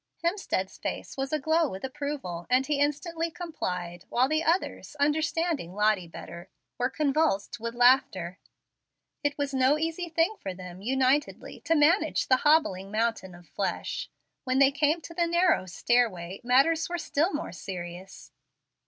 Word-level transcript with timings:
Hemstead's 0.23 0.79
face 0.79 1.15
was 1.15 1.31
aglow 1.31 1.69
with 1.69 1.83
approval, 1.83 2.47
and 2.49 2.65
he 2.65 2.79
instantly 2.79 3.29
complied, 3.29 4.03
while 4.09 4.27
the 4.27 4.43
others, 4.43 4.95
understanding 4.99 5.75
Lottie 5.75 6.07
better, 6.07 6.49
were 6.79 6.89
convulsed 6.89 7.59
with 7.59 7.75
laughter. 7.75 8.39
It 9.23 9.37
was 9.37 9.53
no 9.53 9.77
easy 9.77 10.09
thing 10.09 10.37
for 10.39 10.55
them 10.55 10.81
unitedly 10.81 11.59
to 11.65 11.75
manage 11.75 12.29
the 12.29 12.37
hobbling 12.37 12.91
mountain 12.91 13.35
of 13.35 13.47
flesh. 13.47 14.09
When 14.43 14.57
they 14.57 14.71
came 14.71 15.01
to 15.01 15.13
the 15.13 15.27
narrow 15.27 15.67
stairway, 15.67 16.41
matters 16.43 16.89
were 16.89 16.97
still 16.97 17.31
more 17.31 17.51
serious. 17.51 18.31